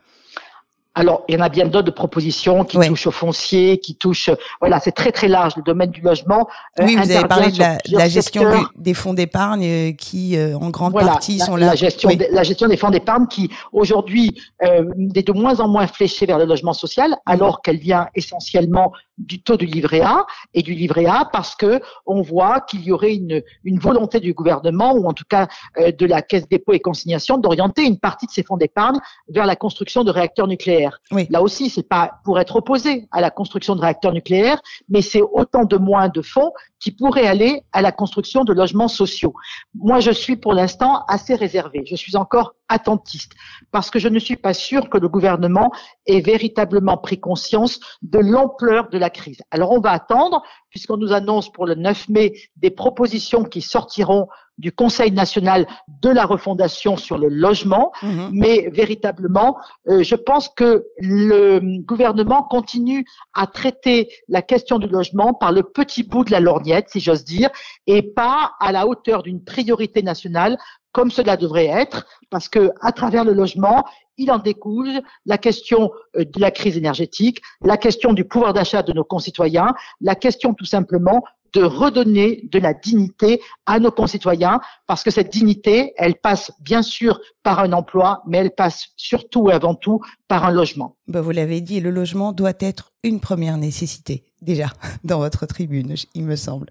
Alors, 0.95 1.25
il 1.27 1.35
y 1.35 1.39
en 1.39 1.41
a 1.41 1.49
bien 1.49 1.67
d'autres 1.67 1.93
propositions 1.93 2.65
qui 2.65 2.79
touchent 2.79 3.07
au 3.07 3.11
foncier, 3.11 3.79
qui 3.79 3.95
touchent, 3.95 4.31
voilà, 4.61 4.79
c'est 4.79 4.93
très 4.93 5.11
très 5.11 5.29
large 5.29 5.57
le 5.57 5.63
domaine 5.63 5.91
du 5.91 6.03
logement. 6.03 6.49
Euh, 6.79 6.85
oui, 6.85 6.97
vous 6.97 7.11
avez 7.11 7.27
parlé 7.27 7.51
de 7.51 7.97
la, 7.97 8.09
gestion 8.09 8.45
des 8.77 8.93
fonds 8.93 9.15
d'épargne 9.15 9.65
euh, 9.65 9.93
qui, 9.93 10.37
euh, 10.37 10.55
en 10.57 10.69
grande 10.69 10.93
partie, 10.93 11.39
sont 11.39 11.57
là. 11.57 11.67
La 11.67 11.75
gestion, 11.77 12.11
la 12.31 12.43
gestion 12.43 12.69
des 12.69 12.77
fonds 12.77 12.91
d'épargne 12.91 13.27
qui, 13.27 13.51
aujourd'hui, 13.73 14.39
euh, 14.63 14.85
est 15.15 15.27
de 15.27 15.33
moins 15.33 15.61
en 15.61 15.69
moins 15.69 15.87
fléchée 15.87 16.27
vers 16.27 16.39
le 16.39 16.45
logement 16.45 16.75
social, 16.75 17.17
alors 17.25 17.63
qu'elle 17.63 17.79
vient 17.79 18.09
essentiellement 18.15 18.93
du 19.19 19.43
taux 19.43 19.57
du 19.57 19.67
livret 19.67 20.01
A 20.01 20.27
et 20.55 20.63
du 20.63 20.75
livret 20.75 21.07
A 21.07 21.29
parce 21.31 21.55
que 21.55 21.81
on 22.07 22.23
voit 22.23 22.61
qu'il 22.61 22.83
y 22.83 22.93
aurait 22.93 23.15
une, 23.15 23.43
une 23.65 23.79
volonté 23.79 24.21
du 24.21 24.35
gouvernement 24.35 24.95
ou 24.95 25.07
en 25.07 25.13
tout 25.13 25.25
cas 25.29 25.49
de 25.79 26.07
la 26.07 26.23
Caisse 26.23 26.49
dépôt 26.49 26.73
et 26.73 26.81
consignation 26.81 27.39
d'orienter 27.39 27.85
une 27.85 27.99
partie 27.99 28.27
de 28.27 28.33
ces 28.33 28.43
fonds 28.43 28.57
d'épargne 28.57 28.99
vers 29.29 29.47
la 29.47 29.57
construction 29.57 30.05
de 30.05 30.11
réacteurs 30.11 30.47
nucléaires. 30.47 31.01
Là 31.31 31.43
aussi, 31.43 31.71
c'est 31.71 31.89
pas 31.89 32.13
pour 32.25 32.39
être 32.41 32.57
opposé 32.57 33.09
à 33.13 33.21
la 33.21 33.31
construction 33.31 33.75
de 33.75 33.81
réacteurs 33.81 34.13
nucléaires, 34.13 34.61
mais 34.89 35.03
c'est 35.03 35.23
autant 35.23 35.65
de 35.65 35.77
moins 35.77 36.09
de 36.09 36.23
fonds 36.23 36.53
qui 36.83 36.91
pourraient 36.91 37.29
aller 37.29 37.63
à 37.73 37.81
la 37.81 37.93
construction 37.93 38.43
de 38.43 38.53
logements 38.53 38.89
sociaux. 38.89 39.35
Moi, 39.73 40.01
je 40.01 40.11
suis 40.11 40.37
pour 40.37 40.53
l'instant 40.53 41.05
assez 41.07 41.37
réservé. 41.37 41.85
Je 41.87 41.95
suis 41.95 42.17
encore 42.17 42.55
attentiste 42.69 43.35
parce 43.71 43.89
que 43.89 44.01
je 44.01 44.09
ne 44.09 44.19
suis 44.19 44.37
pas 44.37 44.53
sûr 44.53 44.91
que 44.91 44.99
le 44.99 45.09
gouvernement 45.09 45.71
ait 46.07 46.21
véritablement 46.21 46.97
pris 46.97 47.21
conscience 47.21 47.79
de 48.03 48.19
l'ampleur 48.19 48.89
de 48.89 48.99
la 48.99 49.11
crise. 49.11 49.41
Alors, 49.53 49.71
on 49.71 49.81
va 49.81 49.93
attendre 49.93 50.43
puisqu'on 50.73 50.97
nous 50.97 51.13
annonce 51.13 51.53
pour 51.53 51.67
le 51.67 51.77
9 51.77 52.09
mai 52.09 52.33
des 52.57 52.71
propositions 52.71 53.45
qui 53.45 53.61
sortiront 53.63 54.27
du 54.59 54.73
Conseil 54.73 55.11
national 55.13 55.67
de 56.03 56.09
la 56.09 56.25
refondation 56.25 56.97
sur 56.97 57.19
le 57.19 57.29
logement, 57.29 57.93
mhm. 58.03 58.31
mais 58.33 58.69
véritablement, 58.71 59.57
euh, 59.89 60.03
je 60.03 60.15
pense 60.15 60.49
que 60.49 60.85
le 60.99 61.61
gouvernement 61.83 62.43
continue 62.43 63.05
à 63.35 63.47
traiter 63.47 64.09
la 64.29 64.43
question 64.43 64.79
du 64.79 64.89
logement 64.89 65.35
par 65.35 65.53
le 65.53 65.63
petit 65.63 66.03
bout 66.03 66.25
de 66.25 66.31
la 66.31 66.41
lorgnette, 66.41 66.89
si 66.91 67.01
j'ose 67.01 67.25
dire, 67.25 67.51
et 67.87 68.03
pas 68.03 68.53
à 68.61 68.73
la 68.73 68.87
hauteur 68.87 69.23
d'une 69.23 69.43
priorité 69.43 70.03
nationale 70.03 70.59
comme 70.93 71.11
cela 71.11 71.39
devrait 71.39 71.67
être, 71.67 72.07
parce 72.29 72.51
que 72.51 72.71
à 72.83 72.93
travers 72.93 73.25
le 73.25 73.33
logement, 73.33 73.85
il 74.23 74.31
en 74.31 74.39
découle 74.39 75.03
la 75.27 75.39
question 75.39 75.91
euh, 76.17 76.25
de 76.25 76.41
la 76.41 76.51
crise 76.51 76.77
énergétique, 76.77 77.43
la 77.63 77.77
question 77.77 78.13
du 78.13 78.25
pouvoir 78.25 78.53
d'achat 78.53 78.83
de 78.83 78.93
nos 78.93 79.05
concitoyens, 79.05 79.75
la 80.01 80.15
question 80.15 80.55
tout 80.55 80.65
simplement 80.65 81.23
de 81.53 81.63
redonner 81.63 82.49
de 82.51 82.59
la 82.59 82.73
dignité 82.73 83.41
à 83.67 83.79
nos 83.79 83.91
concitoyens, 83.91 84.61
parce 84.87 85.03
que 85.03 85.11
cette 85.11 85.31
dignité, 85.31 85.93
elle 85.97 86.15
passe 86.15 86.51
bien 86.61 86.83
sûr 86.83 87.21
par 87.43 87.59
un 87.59 87.73
emploi, 87.73 88.23
mais 88.27 88.39
elle 88.39 88.55
passe 88.55 88.89
surtout 88.97 89.51
et 89.51 89.53
avant 89.53 89.75
tout 89.75 90.01
par 90.29 90.45
un 90.45 90.51
logement. 90.51 90.97
Ben 91.09 91.21
vous 91.21 91.31
l'avez 91.31 91.61
dit, 91.61 91.81
le 91.81 91.91
logement 91.91 92.33
doit 92.33 92.55
être 92.59 92.93
une 93.03 93.21
première 93.21 93.59
nécessité, 93.59 94.25
déjà, 94.41 94.69
dans 95.05 95.19
votre 95.19 95.45
tribune, 95.47 95.95
il 96.15 96.25
me 96.25 96.37
semble. 96.37 96.71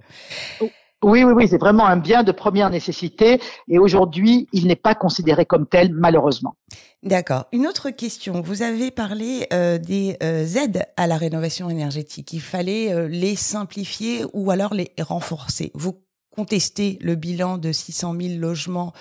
Oui, 1.03 1.24
oui, 1.24 1.34
oui, 1.34 1.48
c'est 1.48 1.58
vraiment 1.58 1.88
un 1.88 1.98
bien 1.98 2.24
de 2.24 2.31
première 2.31 2.70
nécessité 2.70 3.41
et 3.67 3.79
aujourd'hui, 3.79 4.48
il 4.53 4.67
n'est 4.67 4.75
pas 4.75 4.93
considéré 4.93 5.46
comme 5.46 5.65
tel, 5.65 5.93
malheureusement. 5.93 6.55
D'accord. 7.03 7.46
Une 7.51 7.65
autre 7.65 7.89
question. 7.89 8.41
Vous 8.41 8.62
avez 8.62 8.91
parlé 8.91 9.48
euh, 9.51 9.79
des 9.79 10.17
euh, 10.22 10.46
aides 10.46 10.86
à 10.98 11.08
la 11.08 11.17
rénovation 11.17 11.70
énergétique. 11.72 12.31
Il 12.34 12.41
fallait 12.41 12.93
euh, 12.93 13.08
les 13.08 13.36
simplifier 13.36 14.25
ou 14.34 14.51
alors 14.51 14.75
les 14.75 14.91
renforcer. 15.00 15.72
Vous 15.74 16.00
contestez 16.31 16.97
le 17.01 17.15
bilan 17.15 17.57
de 17.57 17.71
600 17.71 18.15
000 18.19 18.39
logements 18.39 18.93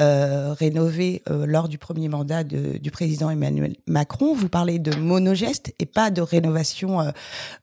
euh, 0.00 0.52
rénové 0.52 1.22
euh, 1.30 1.46
lors 1.46 1.68
du 1.68 1.78
premier 1.78 2.08
mandat 2.08 2.42
de, 2.42 2.78
du 2.78 2.90
président 2.90 3.30
Emmanuel 3.30 3.76
Macron. 3.86 4.34
Vous 4.34 4.48
parlez 4.48 4.80
de 4.80 4.92
monogeste 4.96 5.72
et 5.78 5.86
pas 5.86 6.10
de 6.10 6.20
rénovation 6.20 7.00
euh, 7.00 7.10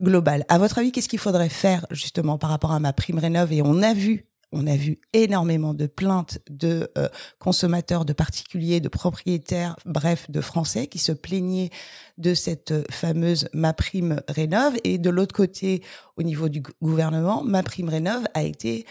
globale. 0.01 0.45
À 0.47 0.57
votre 0.57 0.77
avis, 0.79 0.93
qu'est-ce 0.93 1.09
qu'il 1.09 1.19
faudrait 1.19 1.49
faire 1.49 1.85
justement 1.91 2.37
par 2.37 2.49
rapport 2.49 2.71
à 2.71 2.79
ma 2.79 2.93
prime 2.93 3.19
rénov? 3.19 3.51
Et 3.51 3.61
on 3.61 3.81
a 3.81 3.93
vu 3.93 4.30
on 4.51 4.67
a 4.67 4.75
vu 4.75 4.97
énormément 5.13 5.73
de 5.73 5.87
plaintes 5.87 6.39
de 6.49 6.91
euh, 6.97 7.07
consommateurs, 7.39 8.05
de 8.05 8.13
particuliers, 8.13 8.79
de 8.79 8.89
propriétaires, 8.89 9.75
bref, 9.85 10.29
de 10.29 10.41
Français 10.41 10.87
qui 10.87 10.99
se 10.99 11.11
plaignaient 11.11 11.69
de 12.17 12.33
cette 12.33 12.91
fameuse 12.91 13.47
ma 13.53 13.73
prime 13.73 14.21
rénove. 14.27 14.75
Et 14.83 14.97
de 14.97 15.09
l'autre 15.09 15.35
côté, 15.35 15.81
au 16.17 16.23
niveau 16.23 16.49
du 16.49 16.61
gouvernement, 16.81 17.43
ma 17.43 17.63
prime 17.63 17.89
rénove 17.89 18.23
a 18.33 18.43
été 18.43 18.85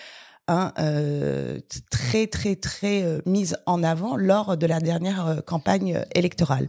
euh, 0.51 1.61
très 1.93 2.27
très 2.27 2.57
très 2.57 3.05
euh, 3.05 3.21
mise 3.25 3.57
en 3.67 3.85
avant 3.85 4.17
lors 4.17 4.57
de 4.57 4.67
la 4.67 4.81
dernière 4.81 5.43
campagne 5.47 6.03
électorale. 6.15 6.69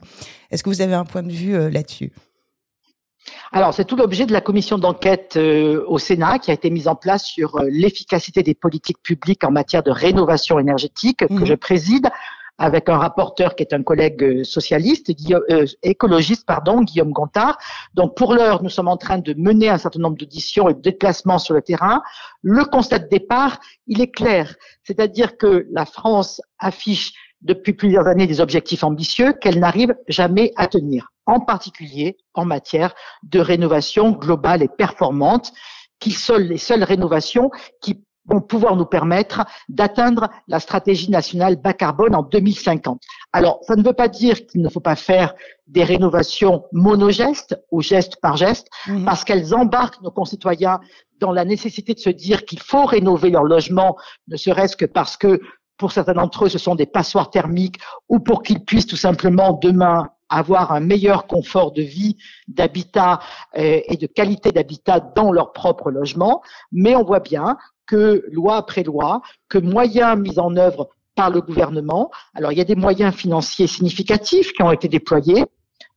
Est-ce 0.51 0.63
que 0.63 0.69
vous 0.69 0.81
avez 0.81 0.93
un 0.93 1.05
point 1.05 1.23
de 1.23 1.31
vue 1.31 1.69
là-dessus? 1.71 2.11
Alors, 3.51 3.73
c'est 3.73 3.85
tout 3.85 3.95
l'objet 3.95 4.25
de 4.25 4.33
la 4.33 4.41
commission 4.41 4.77
d'enquête 4.77 5.37
au 5.37 5.99
Sénat 5.99 6.39
qui 6.39 6.51
a 6.51 6.53
été 6.53 6.69
mise 6.69 6.87
en 6.87 6.95
place 6.95 7.23
sur 7.23 7.59
l'efficacité 7.69 8.43
des 8.43 8.55
politiques 8.55 9.01
publiques 9.03 9.43
en 9.43 9.51
matière 9.51 9.83
de 9.83 9.91
rénovation 9.91 10.57
énergétique 10.57 11.19
que 11.27 11.33
mmh. 11.33 11.45
je 11.45 11.53
préside 11.53 12.09
avec 12.61 12.89
un 12.89 12.97
rapporteur 12.97 13.55
qui 13.55 13.63
est 13.63 13.73
un 13.73 13.81
collègue 13.81 14.23
euh, 14.23 14.43
socialiste, 14.43 15.11
euh, 15.49 15.65
écologiste, 15.81 16.45
pardon, 16.45 16.81
Guillaume 16.81 17.11
Gontard. 17.11 17.57
Donc 17.95 18.15
pour 18.15 18.35
l'heure, 18.35 18.61
nous 18.61 18.69
sommes 18.69 18.87
en 18.87 18.97
train 18.97 19.17
de 19.17 19.33
mener 19.33 19.69
un 19.69 19.79
certain 19.79 19.99
nombre 19.99 20.17
d'auditions 20.17 20.69
et 20.69 20.75
de 20.75 20.79
déplacements 20.79 21.39
sur 21.39 21.55
le 21.55 21.61
terrain. 21.63 22.03
Le 22.43 22.63
constat 22.65 22.99
de 22.99 23.09
départ, 23.09 23.59
il 23.87 23.99
est 23.99 24.11
clair, 24.11 24.55
c'est-à-dire 24.83 25.37
que 25.37 25.67
la 25.71 25.85
France 25.85 26.39
affiche 26.59 27.13
depuis 27.41 27.73
plusieurs 27.73 28.05
années 28.05 28.27
des 28.27 28.39
objectifs 28.39 28.83
ambitieux 28.83 29.33
qu'elle 29.33 29.59
n'arrive 29.59 29.95
jamais 30.07 30.51
à 30.55 30.67
tenir, 30.67 31.10
en 31.25 31.39
particulier 31.39 32.17
en 32.33 32.45
matière 32.45 32.93
de 33.23 33.39
rénovation 33.39 34.11
globale 34.11 34.63
et 34.63 34.67
performante, 34.67 35.51
qui 35.99 36.11
sont 36.11 36.37
les 36.37 36.57
seules 36.57 36.83
rénovations 36.83 37.51
qui 37.81 38.03
vont 38.25 38.41
pouvoir 38.41 38.75
nous 38.75 38.85
permettre 38.85 39.43
d'atteindre 39.67 40.29
la 40.47 40.59
stratégie 40.59 41.09
nationale 41.09 41.55
bas 41.55 41.73
carbone 41.73 42.15
en 42.15 42.23
2050. 42.23 43.01
Alors, 43.33 43.59
ça 43.63 43.75
ne 43.75 43.83
veut 43.83 43.93
pas 43.93 44.07
dire 44.07 44.45
qu'il 44.45 44.61
ne 44.61 44.69
faut 44.69 44.79
pas 44.79 44.95
faire 44.95 45.33
des 45.67 45.83
rénovations 45.83 46.65
monogestes 46.71 47.59
ou 47.71 47.81
geste 47.81 48.17
par 48.21 48.37
geste, 48.37 48.67
mhm. 48.87 49.05
parce 49.05 49.23
qu'elles 49.23 49.53
embarquent 49.53 50.01
nos 50.01 50.11
concitoyens 50.11 50.79
dans 51.19 51.31
la 51.31 51.45
nécessité 51.45 51.93
de 51.93 51.99
se 51.99 52.09
dire 52.09 52.45
qu'il 52.45 52.59
faut 52.59 52.85
rénover 52.85 53.29
leur 53.29 53.43
logement, 53.43 53.95
ne 54.27 54.37
serait-ce 54.37 54.75
que 54.75 54.85
parce 54.85 55.17
que 55.17 55.39
pour 55.77 55.91
certains 55.91 56.13
d'entre 56.13 56.45
eux, 56.45 56.49
ce 56.49 56.59
sont 56.59 56.75
des 56.75 56.85
passoires 56.85 57.31
thermiques 57.31 57.79
ou 58.07 58.19
pour 58.19 58.43
qu'ils 58.43 58.63
puissent 58.63 58.85
tout 58.85 58.95
simplement 58.95 59.53
demain 59.53 60.09
avoir 60.31 60.71
un 60.71 60.79
meilleur 60.79 61.27
confort 61.27 61.71
de 61.71 61.81
vie, 61.81 62.17
d'habitat 62.47 63.19
euh, 63.57 63.81
et 63.85 63.97
de 63.97 64.07
qualité 64.07 64.51
d'habitat 64.51 64.99
dans 64.99 65.31
leur 65.31 65.51
propre 65.53 65.91
logement. 65.91 66.41
Mais 66.71 66.95
on 66.95 67.03
voit 67.03 67.19
bien 67.19 67.57
que 67.85 68.25
loi 68.31 68.55
après 68.55 68.83
loi, 68.83 69.21
que 69.49 69.57
moyens 69.57 70.17
mis 70.17 70.39
en 70.39 70.55
œuvre 70.55 70.89
par 71.15 71.29
le 71.29 71.41
gouvernement. 71.41 72.09
Alors 72.33 72.51
il 72.51 72.57
y 72.57 72.61
a 72.61 72.65
des 72.65 72.75
moyens 72.75 73.13
financiers 73.13 73.67
significatifs 73.67 74.53
qui 74.53 74.63
ont 74.63 74.71
été 74.71 74.87
déployés, 74.87 75.43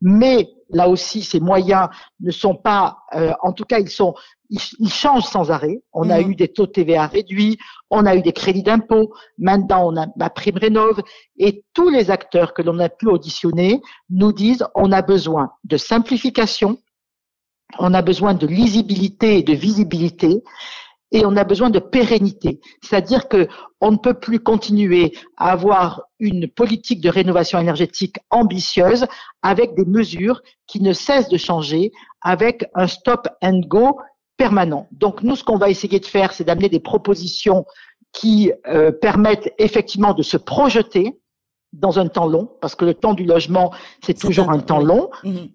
mais 0.00 0.48
là 0.74 0.88
aussi 0.88 1.22
ces 1.22 1.40
moyens 1.40 1.88
ne 2.20 2.30
sont 2.30 2.54
pas, 2.54 2.98
euh, 3.14 3.32
en 3.42 3.52
tout 3.52 3.64
cas 3.64 3.78
ils 3.78 3.88
sont, 3.88 4.14
ils, 4.50 4.90
changent 4.90 5.24
sans 5.24 5.50
arrêt. 5.50 5.82
On 5.92 6.10
a 6.10 6.20
mmh. 6.20 6.30
eu 6.30 6.34
des 6.34 6.48
taux 6.48 6.66
de 6.66 6.72
TVA 6.72 7.06
réduits, 7.06 7.58
on 7.90 8.04
a 8.04 8.14
eu 8.14 8.22
des 8.22 8.32
crédits 8.32 8.62
d'impôt, 8.62 9.14
maintenant 9.38 9.90
on 9.90 9.96
a 9.96 10.06
ma 10.16 10.30
prime 10.30 10.58
rénove 10.58 11.00
et 11.38 11.64
tous 11.72 11.88
les 11.88 12.10
acteurs 12.10 12.52
que 12.52 12.62
l'on 12.62 12.78
a 12.80 12.88
pu 12.88 13.08
auditionner 13.08 13.80
nous 14.10 14.32
disent 14.32 14.66
on 14.74 14.92
a 14.92 15.02
besoin 15.02 15.50
de 15.64 15.76
simplification, 15.76 16.78
on 17.78 17.94
a 17.94 18.02
besoin 18.02 18.34
de 18.34 18.46
lisibilité 18.46 19.38
et 19.38 19.42
de 19.42 19.54
visibilité 19.54 20.42
et 21.14 21.24
on 21.24 21.36
a 21.36 21.44
besoin 21.44 21.70
de 21.70 21.78
pérennité. 21.78 22.60
C'est-à-dire 22.82 23.28
que 23.28 23.46
on 23.80 23.92
ne 23.92 23.96
peut 23.96 24.14
plus 24.14 24.40
continuer 24.40 25.12
à 25.36 25.52
avoir 25.52 26.02
une 26.18 26.48
politique 26.48 27.00
de 27.00 27.08
rénovation 27.08 27.58
énergétique 27.58 28.16
ambitieuse 28.30 29.06
avec 29.42 29.76
des 29.76 29.84
mesures 29.84 30.42
qui 30.66 30.82
ne 30.82 30.92
cessent 30.92 31.28
de 31.28 31.36
changer, 31.36 31.92
avec 32.20 32.68
un 32.74 32.88
stop 32.88 33.28
and 33.42 33.60
go 33.68 34.00
permanent. 34.36 34.88
Donc 34.90 35.22
nous, 35.22 35.36
ce 35.36 35.44
qu'on 35.44 35.56
va 35.56 35.70
essayer 35.70 36.00
de 36.00 36.06
faire, 36.06 36.32
c'est 36.32 36.44
d'amener 36.44 36.68
des 36.68 36.80
propositions 36.80 37.64
qui 38.12 38.50
euh, 38.66 38.90
permettent 38.90 39.52
effectivement 39.58 40.14
de 40.14 40.22
se 40.22 40.36
projeter 40.36 41.16
dans 41.72 42.00
un 42.00 42.08
temps 42.08 42.26
long, 42.26 42.48
parce 42.60 42.74
que 42.74 42.84
le 42.84 42.94
temps 42.94 43.14
du 43.14 43.24
logement, 43.24 43.72
c'est 44.04 44.18
toujours 44.18 44.50
un, 44.50 44.58
temps 44.58 44.80
long. 44.80 45.10
Mhm. 45.22 45.48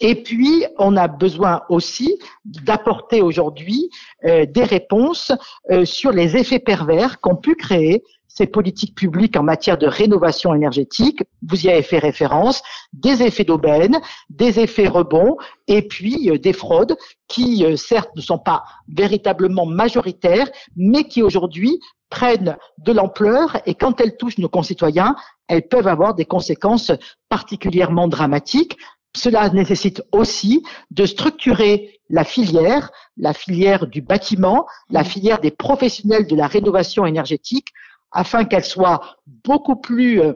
Et 0.00 0.22
puis, 0.22 0.64
on 0.78 0.96
a 0.96 1.08
besoin 1.08 1.62
aussi 1.68 2.18
d'apporter 2.44 3.20
aujourd'hui 3.20 3.90
euh, 4.24 4.46
des 4.46 4.64
réponses 4.64 5.30
euh, 5.70 5.84
sur 5.84 6.10
les 6.10 6.36
effets 6.36 6.58
pervers 6.58 7.20
qu'ont 7.20 7.36
pu 7.36 7.54
créer 7.54 8.02
ces 8.26 8.46
politiques 8.46 8.94
publiques 8.94 9.36
en 9.36 9.42
matière 9.42 9.76
de 9.76 9.86
rénovation 9.86 10.54
énergétique. 10.54 11.22
Vous 11.46 11.66
y 11.66 11.68
avez 11.68 11.82
fait 11.82 11.98
référence, 11.98 12.62
des 12.92 13.22
effets 13.22 13.44
d'aubaine, 13.44 14.00
des 14.30 14.60
effets 14.60 14.88
rebonds, 14.88 15.36
et 15.66 15.82
puis 15.82 16.30
euh, 16.30 16.38
des 16.38 16.54
fraudes 16.54 16.96
qui, 17.28 17.64
certes, 17.76 18.10
ne 18.16 18.22
sont 18.22 18.38
pas 18.38 18.64
véritablement 18.88 19.66
majoritaires, 19.66 20.48
mais 20.76 21.04
qui 21.04 21.22
aujourd'hui 21.22 21.78
prennent 22.08 22.56
de 22.78 22.92
l'ampleur 22.92 23.56
et 23.66 23.74
quand 23.74 24.00
elles 24.00 24.16
touchent 24.16 24.38
nos 24.38 24.48
concitoyens, 24.48 25.14
elles 25.46 25.68
peuvent 25.68 25.86
avoir 25.86 26.14
des 26.14 26.24
conséquences 26.24 26.90
particulièrement 27.28 28.08
dramatiques. 28.08 28.76
Cela 29.16 29.48
nécessite 29.50 30.02
aussi 30.12 30.62
de 30.90 31.04
structurer 31.04 32.00
la 32.08 32.24
filière, 32.24 32.90
la 33.16 33.32
filière 33.32 33.86
du 33.86 34.02
bâtiment, 34.02 34.66
la 34.88 35.04
filière 35.04 35.40
des 35.40 35.50
professionnels 35.50 36.26
de 36.26 36.36
la 36.36 36.46
rénovation 36.46 37.06
énergétique, 37.06 37.68
afin 38.12 38.44
qu'elle 38.44 38.64
soit 38.64 39.16
beaucoup 39.44 39.76
plus 39.76 40.20
euh, 40.20 40.32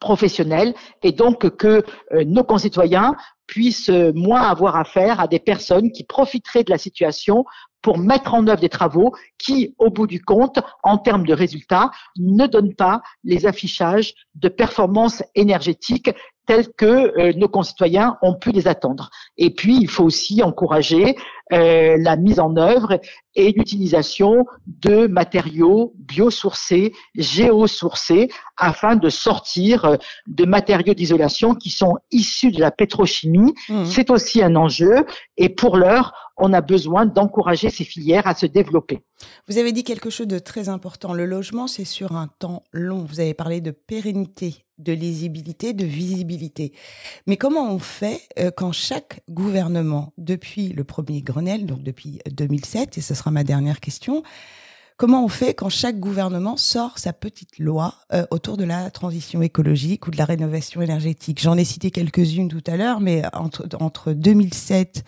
professionnelle 0.00 0.74
et 1.02 1.12
donc 1.12 1.56
que 1.56 1.84
euh, 2.12 2.24
nos 2.24 2.44
concitoyens 2.44 3.14
puissent 3.46 3.90
euh, 3.90 4.12
moins 4.14 4.42
avoir 4.42 4.76
affaire 4.76 5.20
à 5.20 5.28
des 5.28 5.38
personnes 5.38 5.92
qui 5.92 6.04
profiteraient 6.04 6.64
de 6.64 6.70
la 6.70 6.78
situation 6.78 7.44
pour 7.82 7.98
mettre 7.98 8.34
en 8.34 8.46
œuvre 8.46 8.60
des 8.60 8.68
travaux 8.68 9.12
qui, 9.38 9.74
au 9.78 9.90
bout 9.90 10.06
du 10.06 10.22
compte, 10.22 10.60
en 10.84 10.98
termes 10.98 11.26
de 11.26 11.34
résultats, 11.34 11.90
ne 12.16 12.46
donnent 12.46 12.74
pas 12.74 13.02
les 13.24 13.44
affichages 13.44 14.14
de 14.36 14.48
performance 14.48 15.22
énergétique 15.34 16.10
tels 16.46 16.68
que 16.72 16.84
euh, 17.18 17.32
nos 17.36 17.48
concitoyens 17.48 18.18
ont 18.22 18.34
pu 18.34 18.50
les 18.50 18.68
attendre. 18.68 19.10
Et 19.36 19.50
puis, 19.54 19.76
il 19.80 19.88
faut 19.88 20.04
aussi 20.04 20.42
encourager 20.42 21.16
euh, 21.52 21.96
la 21.98 22.16
mise 22.16 22.40
en 22.40 22.56
œuvre 22.56 23.00
et 23.34 23.52
l'utilisation 23.52 24.46
de 24.66 25.06
matériaux 25.06 25.92
biosourcés, 25.98 26.92
géosourcés, 27.14 28.28
afin 28.56 28.96
de 28.96 29.08
sortir 29.08 29.84
euh, 29.84 29.96
de 30.26 30.44
matériaux 30.44 30.94
d'isolation 30.94 31.54
qui 31.54 31.70
sont 31.70 31.96
issus 32.10 32.52
de 32.52 32.60
la 32.60 32.70
pétrochimie. 32.70 33.54
Mmh. 33.68 33.84
C'est 33.84 34.10
aussi 34.10 34.42
un 34.42 34.56
enjeu. 34.56 35.04
Et 35.36 35.48
pour 35.48 35.76
l'heure, 35.76 36.12
on 36.36 36.52
a 36.52 36.60
besoin 36.60 37.06
d'encourager 37.06 37.70
ces 37.70 37.84
filières 37.84 38.26
à 38.26 38.34
se 38.34 38.46
développer. 38.46 39.00
Vous 39.48 39.58
avez 39.58 39.72
dit 39.72 39.84
quelque 39.84 40.10
chose 40.10 40.26
de 40.26 40.38
très 40.38 40.68
important. 40.68 41.12
Le 41.12 41.26
logement, 41.26 41.66
c'est 41.66 41.84
sur 41.84 42.12
un 42.12 42.28
temps 42.38 42.64
long. 42.72 43.04
Vous 43.04 43.20
avez 43.20 43.34
parlé 43.34 43.60
de 43.60 43.70
pérennité 43.70 44.64
de 44.82 44.92
lisibilité, 44.92 45.72
de 45.72 45.84
visibilité. 45.84 46.72
Mais 47.26 47.36
comment 47.36 47.72
on 47.72 47.78
fait 47.78 48.20
euh, 48.38 48.50
quand 48.54 48.72
chaque 48.72 49.22
gouvernement, 49.30 50.12
depuis 50.18 50.68
le 50.68 50.84
premier 50.84 51.22
Grenelle, 51.22 51.41
donc 51.42 51.82
depuis 51.82 52.20
2007, 52.30 52.98
et 52.98 53.00
ce 53.00 53.14
sera 53.14 53.30
ma 53.30 53.44
dernière 53.44 53.80
question, 53.80 54.22
comment 54.96 55.24
on 55.24 55.28
fait 55.28 55.54
quand 55.54 55.68
chaque 55.68 55.98
gouvernement 55.98 56.56
sort 56.56 56.98
sa 56.98 57.12
petite 57.12 57.58
loi 57.58 57.94
euh, 58.12 58.24
autour 58.30 58.56
de 58.56 58.64
la 58.64 58.90
transition 58.90 59.42
écologique 59.42 60.06
ou 60.06 60.10
de 60.10 60.16
la 60.16 60.24
rénovation 60.24 60.80
énergétique? 60.82 61.40
J'en 61.40 61.56
ai 61.56 61.64
cité 61.64 61.90
quelques-unes 61.90 62.48
tout 62.48 62.64
à 62.66 62.76
l'heure, 62.76 63.00
mais 63.00 63.22
entre, 63.32 63.66
entre 63.80 64.12
2007 64.12 65.04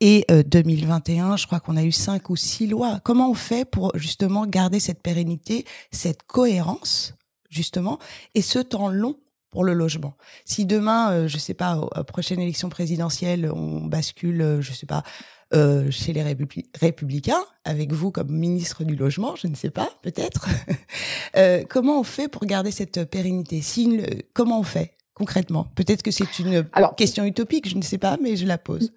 et 0.00 0.26
2021, 0.28 1.32
euh, 1.32 1.36
je 1.36 1.46
crois 1.46 1.60
qu'on 1.60 1.76
a 1.76 1.84
eu 1.84 1.92
cinq 1.92 2.30
ou 2.30 2.36
six 2.36 2.66
lois. 2.66 3.00
Comment 3.04 3.30
on 3.30 3.34
fait 3.34 3.64
pour 3.64 3.92
justement 3.96 4.46
garder 4.46 4.80
cette 4.80 5.02
pérennité, 5.02 5.64
cette 5.92 6.24
cohérence 6.24 7.14
justement, 7.54 7.98
et 8.34 8.42
ce 8.42 8.58
temps 8.58 8.88
long 8.88 9.16
pour 9.54 9.62
le 9.62 9.72
logement. 9.72 10.14
Si 10.44 10.66
demain, 10.66 11.12
je 11.12 11.14
euh, 11.14 11.28
je 11.28 11.38
sais 11.38 11.54
pas, 11.54 11.80
prochaine 12.08 12.40
élection 12.40 12.68
présidentielle, 12.68 13.52
on 13.54 13.82
bascule, 13.86 14.38
je 14.38 14.42
euh, 14.42 14.60
je 14.60 14.72
sais 14.72 14.86
pas, 14.86 15.04
euh, 15.54 15.92
chez 15.92 16.12
les 16.12 16.24
républicains, 16.80 17.44
avec 17.64 17.92
vous 17.92 18.10
comme 18.10 18.32
ministre 18.32 18.82
du 18.82 18.96
logement, 18.96 19.36
je 19.36 19.46
ne 19.46 19.54
sais 19.54 19.70
pas, 19.70 19.90
peut-être. 20.02 20.48
comment 21.68 22.00
on 22.00 22.02
fait 22.02 22.26
pour 22.26 22.46
garder 22.46 22.72
cette 22.72 23.08
pérennité? 23.08 23.62
Si 23.62 24.00
Comment 24.32 24.58
on 24.58 24.64
fait 24.64 24.96
concrètement? 25.14 25.68
Peut-être 25.76 26.02
que 26.02 26.10
c'est 26.10 26.40
une 26.40 26.66
question 26.96 27.24
utopique, 27.24 27.68
je 27.68 27.76
ne 27.76 27.82
sais 27.82 27.98
pas, 27.98 28.16
mais 28.20 28.34
je 28.34 28.46
la 28.46 28.58
pose. 28.58 28.92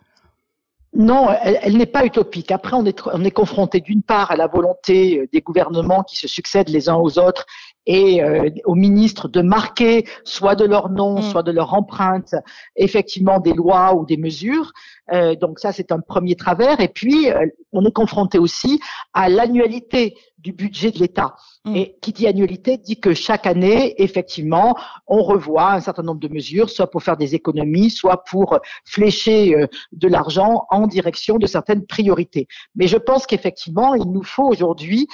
Non, 0.95 1.27
elle, 1.43 1.77
n'est 1.77 1.85
pas 1.85 2.05
utopique. 2.05 2.49
Après, 2.49 2.75
on 2.75 2.85
est, 2.85 2.99
on 3.13 3.23
est 3.23 3.31
confronté 3.31 3.81
d'une 3.81 4.01
part 4.01 4.31
à 4.31 4.35
la 4.35 4.47
volonté 4.47 5.29
des 5.31 5.41
gouvernements 5.41 6.01
qui 6.01 6.15
se 6.15 6.27
succèdent 6.27 6.69
les 6.69 6.89
uns 6.89 6.95
aux 6.95 7.19
autres 7.19 7.45
et 7.87 8.21
euh, 8.21 8.49
aux 8.65 8.75
ministres 8.75 9.29
de 9.29 9.41
marquer 9.41 10.05
soit 10.23 10.55
de 10.55 10.65
leur 10.65 10.89
nom, 10.89 11.19
mm. 11.19 11.21
soit 11.23 11.41
de 11.41 11.51
leur 11.51 11.73
empreinte, 11.73 12.35
effectivement 12.75 13.39
des 13.39 13.53
lois 13.53 13.95
ou 13.95 14.05
des 14.05 14.17
mesures. 14.17 14.73
Euh, 15.13 15.35
donc 15.35 15.59
ça, 15.59 15.71
c'est 15.71 15.91
un 15.91 16.01
premier 16.01 16.35
travers. 16.35 16.79
Et 16.81 16.89
puis, 16.89 17.31
euh, 17.31 17.47
on 17.71 17.83
est 17.85 17.93
confronté 17.93 18.37
aussi 18.37 18.79
à 19.13 19.29
l'annualité 19.29 20.15
du 20.47 20.53
budget 20.53 20.91
de 20.91 20.99
l'État. 20.99 21.35
Mm. 21.65 21.75
Et 21.75 21.97
qui 22.01 22.13
dit 22.13 22.25
annualité 22.25 22.77
dit 22.77 22.97
que 23.01 23.13
chaque 23.13 23.45
année, 23.45 24.01
effectivement, 24.01 24.77
on 25.05 25.21
revoit 25.21 25.73
un 25.73 25.81
certain 25.81 26.03
nombre 26.03 26.21
de 26.21 26.29
mesures, 26.29 26.69
soit 26.69 26.89
pour 26.89 27.03
faire 27.03 27.17
des 27.17 27.35
économies, 27.35 27.89
soit 27.89 28.23
pour 28.23 28.57
flécher 28.85 29.55
euh, 29.55 29.67
de 29.91 30.07
l'argent 30.07 30.65
en 30.69 30.87
direction 30.87 31.37
de 31.37 31.47
certaines 31.47 31.85
priorités. 31.85 32.47
Mais 32.75 32.87
je 32.87 32.95
pense 32.95 33.27
qu'effectivement, 33.27 33.93
il 33.93 34.09
nous 34.09 34.23
faut 34.23 34.47
aujourd'hui 34.47 35.07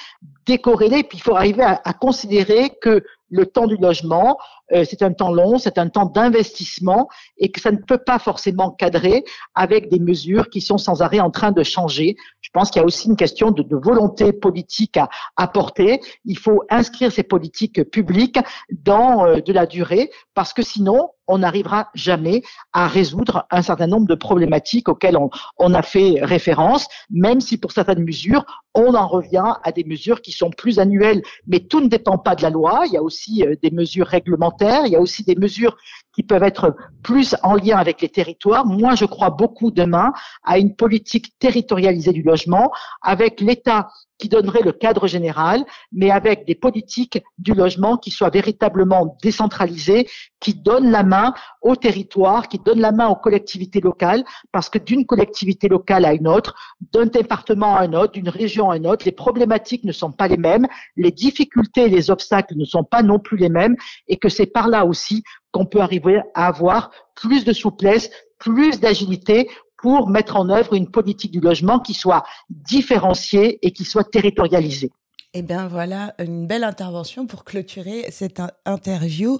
décorréler, 0.45 1.01
puis 1.03 1.17
il 1.17 1.21
faut 1.21 1.35
arriver 1.35 1.63
à, 1.63 1.81
à 1.83 1.93
considérer 1.93 2.69
que 2.79 3.03
le 3.33 3.45
temps 3.47 3.67
du 3.67 3.77
logement, 3.77 4.37
euh, 4.71 4.85
c'est 4.87 5.01
un 5.01 5.11
temps 5.11 5.31
long, 5.31 5.57
c'est 5.57 5.77
un 5.77 5.89
temps 5.89 6.05
d'investissement 6.05 7.09
et 7.37 7.51
que 7.51 7.59
ça 7.59 7.71
ne 7.71 7.77
peut 7.77 7.97
pas 7.97 8.19
forcément 8.19 8.71
cadrer 8.71 9.23
avec 9.55 9.89
des 9.89 9.99
mesures 9.99 10.49
qui 10.49 10.61
sont 10.61 10.77
sans 10.77 11.01
arrêt 11.01 11.19
en 11.19 11.31
train 11.31 11.51
de 11.51 11.63
changer. 11.63 12.15
Je 12.41 12.49
pense 12.53 12.69
qu'il 12.69 12.79
y 12.79 12.83
a 12.83 12.85
aussi 12.85 13.07
une 13.07 13.15
question 13.15 13.51
de, 13.51 13.65
volonté 13.75 14.31
politique 14.31 14.97
à 14.97 15.09
apporter. 15.35 15.99
Il 16.25 16.37
faut 16.37 16.63
inscrire 16.69 17.11
ces 17.11 17.23
politiques 17.23 17.83
publiques 17.89 18.39
dans 18.71 19.25
euh, 19.25 19.41
de 19.41 19.51
la 19.51 19.65
durée 19.65 20.11
parce 20.35 20.53
que 20.53 20.61
sinon, 20.61 21.09
on 21.27 21.39
n'arrivera 21.39 21.89
jamais 21.93 22.43
à 22.73 22.87
résoudre 22.87 23.45
un 23.51 23.61
certain 23.61 23.87
nombre 23.87 24.07
de 24.07 24.15
problématiques 24.15 24.89
auxquelles 24.89 25.17
on, 25.57 25.73
a 25.73 25.81
fait 25.81 26.19
référence, 26.21 26.87
même 27.09 27.41
si 27.41 27.57
pour 27.57 27.71
certaines 27.71 28.03
mesures, 28.03 28.45
on 28.75 28.95
en 28.95 29.07
revient 29.07 29.53
à 29.63 29.71
des 29.71 29.83
mesures 29.83 30.21
qui 30.21 30.31
sont 30.31 30.49
plus 30.49 30.79
annuelles. 30.79 31.21
Mais 31.47 31.59
tout 31.59 31.79
ne 31.79 31.87
dépend 31.87 32.17
pas 32.17 32.35
de 32.35 32.41
la 32.41 32.49
loi. 32.49 32.83
Il 32.87 32.93
y 32.93 32.97
a 32.97 33.03
aussi 33.03 33.43
euh, 33.43 33.55
des 33.61 33.71
mesures 33.71 34.07
réglementaires. 34.07 34.85
Il 34.85 34.91
y 34.91 34.95
a 34.95 34.99
aussi 34.99 35.23
des 35.23 35.35
mesures 35.35 35.77
qui 36.13 36.23
peuvent 36.23 36.43
être 36.43 36.75
plus 37.01 37.35
en 37.43 37.55
lien 37.55 37.77
avec 37.77 38.01
les 38.01 38.09
territoires. 38.09 38.65
Moi, 38.65 38.95
je 38.95 39.05
crois 39.05 39.29
beaucoup 39.29 39.71
demain 39.71 40.11
à 40.43 40.57
une 40.57 40.75
politique 40.75 41.33
territorialisée 41.39 42.13
du 42.13 42.23
logement 42.23 42.71
avec 43.01 43.41
l'État 43.41 43.89
qui 44.17 44.29
donnerait 44.29 44.62
le 44.62 44.72
cadre 44.72 45.08
général, 45.08 45.65
mais 45.91 46.12
avec 46.12 46.46
des 46.46 46.55
politiques 46.55 47.22
du 47.38 47.53
logement 47.53 47.98
qui 47.98 48.12
soient 48.12 48.29
véritablement 48.29 49.17
décentralisées, 49.22 50.08
qui 50.39 50.53
donnent 50.53 50.91
la 50.91 51.03
main 51.03 51.34
aux 51.62 51.75
territoires, 51.75 52.48
qui 52.48 52.60
donnent 52.60 52.79
la 52.79 52.91
main 52.91 53.08
aux 53.08 53.15
collectivités 53.15 53.82
locales, 53.82 54.24
parce 54.51 54.70
que 54.70 54.77
d'une 54.77 55.05
collectivité 55.05 55.67
locale 55.67 56.05
à 56.05 56.13
une 56.13 56.27
autre, 56.27 56.55
d'un 56.91 57.05
département 57.05 57.75
à 57.75 57.82
un 57.82 57.93
autre, 57.93 58.13
d'une 58.13 58.29
région 58.29 58.70
à 58.70 58.77
une 58.77 58.88
autre, 58.88 59.05
les 59.05 59.12
problématiques 59.12 59.84
ne 59.84 59.91
sont 59.91 60.12
pas 60.12 60.27
les 60.27 60.38
mêmes, 60.38 60.67
les 60.96 61.12
difficultés 61.12 61.84
et 61.86 61.89
les 61.89 62.12
obstacles 62.12 62.55
ne 62.55 62.65
sont 62.65 62.84
pas 62.84 63.03
non 63.03 63.20
plus 63.20 63.38
les 63.38 63.50
mêmes, 63.50 63.75
et 64.08 64.17
que 64.17 64.29
c'est 64.29 64.46
par 64.46 64.67
là 64.67 64.86
aussi 64.86 65.24
qu'on 65.51 65.65
peut 65.65 65.82
arriver 65.82 66.22
à 66.34 66.48
avoir 66.48 66.91
plus 67.15 67.46
de 67.46 67.53
souplesse, 67.53 68.10
plus 68.39 68.79
d'agilité 68.79 69.50
pour 69.83 70.07
mettre 70.07 70.37
en 70.37 70.47
œuvre 70.49 70.75
une 70.75 70.89
politique 70.89 71.33
du 71.33 71.41
logement 71.41 71.77
qui 71.77 71.93
soit 71.93 72.23
différenciée 72.49 73.59
et 73.67 73.71
qui 73.71 73.83
soit 73.83 74.09
territorialisée. 74.09 74.93
Eh 75.33 75.41
bien 75.41 75.67
voilà 75.67 76.15
une 76.19 76.47
belle 76.47 76.63
intervention 76.63 77.27
pour 77.27 77.43
clôturer 77.43 78.05
cette 78.09 78.41
interview. 78.63 79.39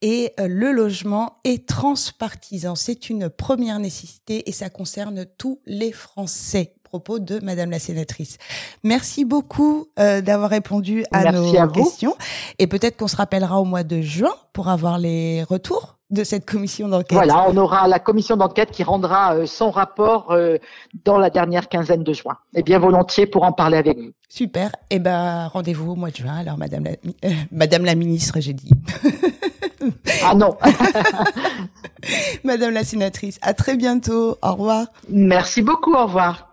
Et 0.00 0.32
euh, 0.38 0.46
le 0.46 0.70
logement 0.70 1.40
est 1.42 1.66
transpartisan. 1.66 2.76
C'est 2.76 3.10
une 3.10 3.28
première 3.28 3.80
nécessité 3.80 4.48
et 4.48 4.52
ça 4.52 4.70
concerne 4.70 5.26
tous 5.38 5.60
les 5.66 5.90
Français. 5.90 6.74
Propos 6.84 7.18
de 7.18 7.40
Madame 7.42 7.72
la 7.72 7.80
sénatrice. 7.80 8.38
Merci 8.84 9.24
beaucoup 9.24 9.88
euh, 9.98 10.20
d'avoir 10.20 10.50
répondu 10.50 11.04
à 11.10 11.32
nos 11.32 11.68
questions. 11.68 12.16
Et 12.60 12.68
peut-être 12.68 12.96
qu'on 12.96 13.08
se 13.08 13.16
rappellera 13.16 13.60
au 13.60 13.64
mois 13.64 13.82
de 13.82 14.00
juin 14.00 14.34
pour 14.52 14.68
avoir 14.68 14.98
les 14.98 15.42
retours 15.42 15.99
de 16.10 16.24
cette 16.24 16.44
commission 16.44 16.88
d'enquête. 16.88 17.12
Voilà, 17.12 17.46
on 17.48 17.56
aura 17.56 17.86
la 17.88 17.98
commission 17.98 18.36
d'enquête 18.36 18.70
qui 18.70 18.82
rendra 18.82 19.34
euh, 19.34 19.46
son 19.46 19.70
rapport 19.70 20.32
euh, 20.32 20.58
dans 21.04 21.18
la 21.18 21.30
dernière 21.30 21.68
quinzaine 21.68 22.02
de 22.02 22.12
juin. 22.12 22.36
Et 22.54 22.62
bien 22.62 22.78
volontiers 22.78 23.26
pour 23.26 23.44
en 23.44 23.52
parler 23.52 23.76
avec 23.76 23.98
vous. 23.98 24.10
Super. 24.28 24.72
Eh 24.90 24.98
ben 24.98 25.46
rendez-vous 25.48 25.92
au 25.92 25.96
mois 25.96 26.10
de 26.10 26.16
juin. 26.16 26.36
Alors 26.36 26.58
Madame 26.58 26.84
la, 26.84 26.90
euh, 26.90 27.32
Madame 27.52 27.84
la 27.84 27.94
ministre, 27.94 28.40
j'ai 28.40 28.52
dit. 28.52 28.70
ah 30.24 30.34
non. 30.34 30.56
Madame 32.44 32.72
la 32.72 32.84
sénatrice, 32.84 33.38
à 33.42 33.54
très 33.54 33.76
bientôt. 33.76 34.36
Au 34.42 34.52
revoir. 34.52 34.86
Merci 35.08 35.62
beaucoup. 35.62 35.94
Au 35.94 36.04
revoir. 36.04 36.49